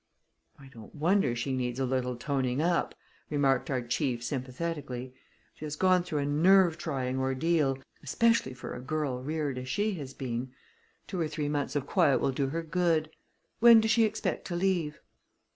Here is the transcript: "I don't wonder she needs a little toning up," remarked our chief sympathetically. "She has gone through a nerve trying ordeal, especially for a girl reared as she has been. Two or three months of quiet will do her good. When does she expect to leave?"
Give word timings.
"I 0.57 0.65
don't 0.65 0.95
wonder 0.95 1.35
she 1.35 1.53
needs 1.53 1.79
a 1.79 1.85
little 1.85 2.15
toning 2.15 2.59
up," 2.59 2.95
remarked 3.29 3.69
our 3.69 3.83
chief 3.83 4.23
sympathetically. 4.23 5.13
"She 5.53 5.65
has 5.65 5.75
gone 5.75 6.01
through 6.01 6.17
a 6.21 6.25
nerve 6.25 6.75
trying 6.79 7.19
ordeal, 7.19 7.77
especially 8.01 8.55
for 8.55 8.73
a 8.73 8.81
girl 8.81 9.21
reared 9.21 9.59
as 9.59 9.69
she 9.69 9.93
has 9.99 10.15
been. 10.15 10.53
Two 11.05 11.19
or 11.21 11.27
three 11.27 11.49
months 11.49 11.75
of 11.75 11.85
quiet 11.85 12.17
will 12.19 12.31
do 12.31 12.47
her 12.47 12.63
good. 12.63 13.11
When 13.59 13.79
does 13.79 13.91
she 13.91 14.03
expect 14.03 14.45
to 14.47 14.55
leave?" 14.55 14.99